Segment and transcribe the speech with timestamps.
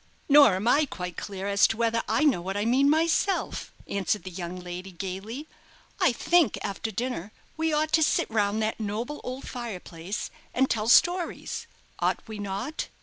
[0.27, 4.23] "Nor am I quite clear as to whether I know what I mean myself," answered
[4.23, 5.47] the young lady, gaily.
[5.99, 10.67] "I think, after dinner, we ought to sit round that noble old fire place and
[10.71, 11.67] tell stories,
[11.99, 12.87] ought we not?"